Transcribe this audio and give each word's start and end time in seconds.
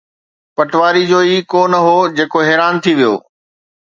پٹواريءَ 0.55 1.07
جو 1.09 1.19
ئي 1.27 1.35
ڪو 1.51 1.61
نه 1.71 1.79
هو، 1.85 1.95
جيڪو 2.17 2.39
حيران 2.47 2.73
ٿي 2.83 2.91
ويو. 2.97 3.13